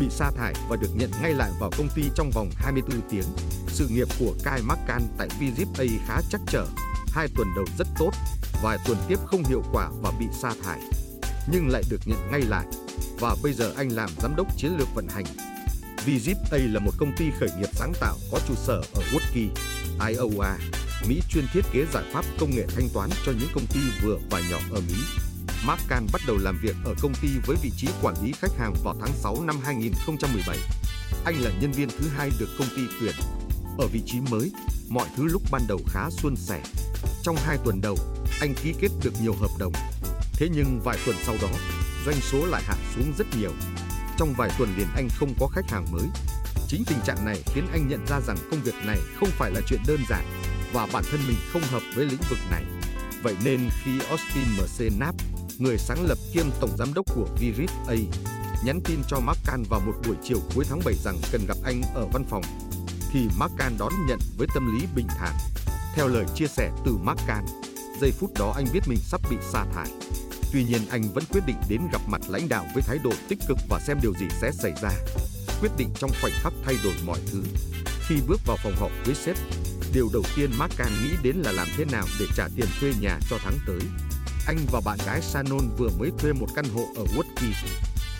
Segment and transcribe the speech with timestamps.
[0.00, 3.24] bị sa thải và được nhận ngay lại vào công ty trong vòng 24 tiếng.
[3.68, 6.66] Sự nghiệp của Kai Makan tại Vizip A khá chắc trở.
[7.12, 8.10] Hai tuần đầu rất tốt,
[8.62, 10.80] vài tuần tiếp không hiệu quả và bị sa thải.
[11.52, 12.66] Nhưng lại được nhận ngay lại.
[13.20, 15.24] Và bây giờ anh làm giám đốc chiến lược vận hành.
[16.06, 19.48] Vizip A là một công ty khởi nghiệp sáng tạo có trụ sở ở Woodkey,
[19.98, 20.54] Iowa.
[21.08, 24.18] Mỹ chuyên thiết kế giải pháp công nghệ thanh toán cho những công ty vừa
[24.30, 25.29] và nhỏ ở Mỹ.
[25.66, 28.58] Mark Can bắt đầu làm việc ở công ty với vị trí quản lý khách
[28.58, 30.58] hàng vào tháng 6 năm 2017.
[31.24, 33.14] Anh là nhân viên thứ hai được công ty tuyển.
[33.78, 34.52] Ở vị trí mới,
[34.88, 36.62] mọi thứ lúc ban đầu khá suôn sẻ.
[37.22, 37.96] Trong hai tuần đầu,
[38.40, 39.72] anh ký kết được nhiều hợp đồng.
[40.32, 41.48] Thế nhưng vài tuần sau đó,
[42.06, 43.52] doanh số lại hạ xuống rất nhiều.
[44.18, 46.06] Trong vài tuần liền anh không có khách hàng mới.
[46.68, 49.60] Chính tình trạng này khiến anh nhận ra rằng công việc này không phải là
[49.66, 50.24] chuyện đơn giản
[50.72, 52.64] và bản thân mình không hợp với lĩnh vực này.
[53.22, 55.14] Vậy nên khi Austin MC Nap
[55.60, 57.94] người sáng lập kiêm tổng giám đốc của Virit A,
[58.64, 61.82] nhắn tin cho McCann vào một buổi chiều cuối tháng 7 rằng cần gặp anh
[61.94, 62.42] ở văn phòng,
[63.12, 65.34] thì McCann đón nhận với tâm lý bình thản.
[65.94, 67.46] Theo lời chia sẻ từ McCann,
[68.00, 69.88] giây phút đó anh biết mình sắp bị sa thải.
[70.52, 73.38] Tuy nhiên anh vẫn quyết định đến gặp mặt lãnh đạo với thái độ tích
[73.48, 74.90] cực và xem điều gì sẽ xảy ra.
[75.60, 77.42] Quyết định trong khoảnh khắc thay đổi mọi thứ.
[78.08, 79.36] Khi bước vào phòng họp với sếp,
[79.94, 82.92] Điều đầu tiên Mark Can nghĩ đến là làm thế nào để trả tiền thuê
[83.00, 83.80] nhà cho tháng tới.
[84.46, 87.52] Anh và bạn gái Shannon vừa mới thuê một căn hộ ở Woodkey.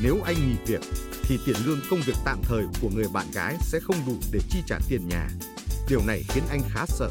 [0.00, 0.80] Nếu anh nghỉ việc,
[1.22, 4.40] thì tiền lương công việc tạm thời của người bạn gái sẽ không đủ để
[4.50, 5.28] chi trả tiền nhà.
[5.88, 7.10] Điều này khiến anh khá sợ,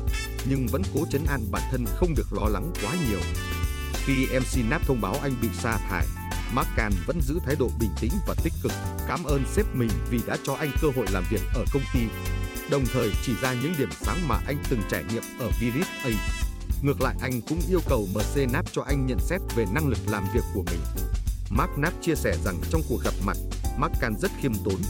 [0.49, 3.19] nhưng vẫn cố chấn an bản thân không được lo lắng quá nhiều.
[3.93, 6.05] Khi MC Nap thông báo anh bị sa thải,
[6.53, 8.71] Mark Can vẫn giữ thái độ bình tĩnh và tích cực,
[9.07, 11.99] cảm ơn sếp mình vì đã cho anh cơ hội làm việc ở công ty
[12.71, 16.09] đồng thời chỉ ra những điểm sáng mà anh từng trải nghiệm ở Viris A.
[16.81, 19.97] Ngược lại anh cũng yêu cầu MC Nap cho anh nhận xét về năng lực
[20.07, 20.79] làm việc của mình.
[21.49, 23.37] Mark Nap chia sẻ rằng trong cuộc gặp mặt,
[23.77, 24.81] Mark Can rất khiêm tốn,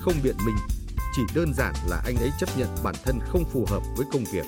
[0.00, 0.56] không biện minh,
[1.16, 4.24] chỉ đơn giản là anh ấy chấp nhận bản thân không phù hợp với công
[4.24, 4.44] việc.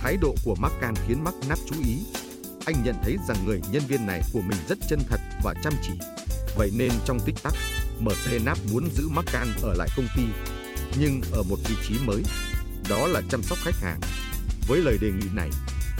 [0.00, 1.98] Thái độ của Mark Can khiến Mark Nap chú ý.
[2.66, 5.72] Anh nhận thấy rằng người nhân viên này của mình rất chân thật và chăm
[5.82, 5.92] chỉ.
[6.56, 7.54] Vậy nên trong tích tắc,
[8.00, 10.22] MC Nap muốn giữ Mark Can ở lại công ty
[11.00, 12.22] nhưng ở một vị trí mới,
[12.88, 14.00] đó là chăm sóc khách hàng.
[14.68, 15.50] Với lời đề nghị này,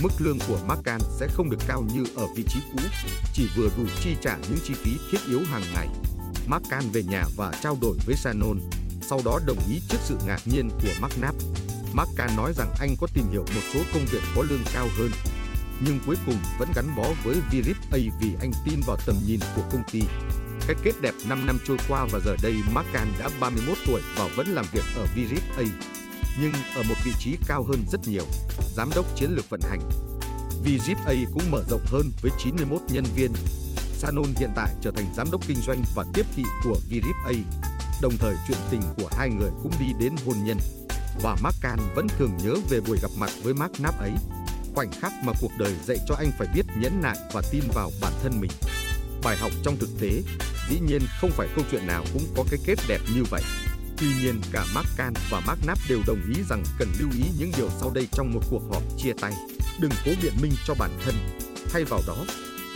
[0.03, 2.79] mức lương của Macan sẽ không được cao như ở vị trí cũ,
[3.33, 5.89] chỉ vừa đủ chi trả những chi phí thiết yếu hàng ngày.
[6.47, 8.59] Macan về nhà và trao đổi với Shannon,
[9.03, 11.37] sau đó đồng ý trước sự ngạc nhiên của McNabb.
[11.93, 15.11] Macan nói rằng anh có tìm hiểu một số công việc có lương cao hơn,
[15.87, 19.41] nhưng cuối cùng vẫn gắn bó với Virip A vì anh tin vào tầm nhìn
[19.57, 20.03] của công ty.
[20.67, 24.29] Cái kết đẹp 5 năm trôi qua và giờ đây Macan đã 31 tuổi và
[24.37, 25.63] vẫn làm việc ở Virip A,
[26.41, 28.25] nhưng ở một vị trí cao hơn rất nhiều,
[28.77, 29.81] giám đốc chiến lược vận hành.
[30.65, 33.33] Vzip A cũng mở rộng hơn với 91 nhân viên.
[33.99, 37.33] Sanon hiện tại trở thành giám đốc kinh doanh và tiếp thị của Vzip A.
[38.03, 40.59] Đồng thời chuyện tình của hai người cũng đi đến hôn nhân.
[41.23, 44.13] Và Markan vẫn thường nhớ về buổi gặp mặt với Mark Nap ấy.
[44.75, 47.91] Khoảnh khắc mà cuộc đời dạy cho anh phải biết nhẫn nại và tin vào
[48.01, 48.51] bản thân mình.
[49.23, 50.23] Bài học trong thực tế,
[50.71, 53.43] dĩ nhiên không phải câu chuyện nào cũng có cái kết đẹp như vậy.
[54.01, 57.25] Tuy nhiên, cả Mark Can và Mark Knapp đều đồng ý rằng cần lưu ý
[57.39, 59.33] những điều sau đây trong một cuộc họp chia tay.
[59.81, 61.15] Đừng cố biện minh cho bản thân.
[61.73, 62.17] Thay vào đó,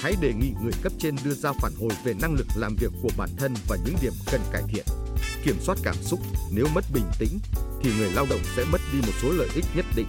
[0.00, 2.92] hãy đề nghị người cấp trên đưa ra phản hồi về năng lực làm việc
[3.02, 4.84] của bản thân và những điểm cần cải thiện.
[5.44, 6.20] Kiểm soát cảm xúc,
[6.52, 7.38] nếu mất bình tĩnh,
[7.82, 10.08] thì người lao động sẽ mất đi một số lợi ích nhất định,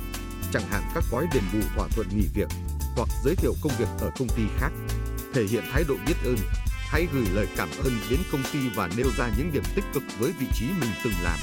[0.54, 2.48] chẳng hạn các gói đền bù thỏa thuận nghỉ việc
[2.96, 4.72] hoặc giới thiệu công việc ở công ty khác
[5.34, 6.38] thể hiện thái độ biết ơn.
[6.94, 10.04] Hãy gửi lời cảm ơn đến công ty và nêu ra những điểm tích cực
[10.20, 11.40] với vị trí mình từng làm.